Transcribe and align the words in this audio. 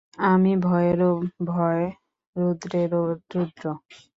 আমি 0.27 0.51
ভয়েরও 0.63 1.11
ভয়, 1.47 1.83
রুদ্রেরও 2.35 3.01
রুদ্র। 3.31 3.63